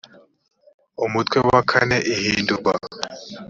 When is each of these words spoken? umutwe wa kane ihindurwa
umutwe 1.05 1.37
wa 1.47 1.59
kane 1.69 1.97
ihindurwa 2.13 2.73